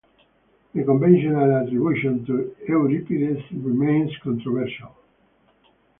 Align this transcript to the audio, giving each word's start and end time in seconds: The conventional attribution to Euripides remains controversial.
The 0.73 0.83
conventional 0.83 1.53
attribution 1.57 2.25
to 2.25 2.55
Euripides 2.67 3.43
remains 3.63 4.11
controversial. 4.23 4.95